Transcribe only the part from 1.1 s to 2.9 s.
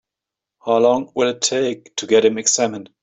will it take to get him examined?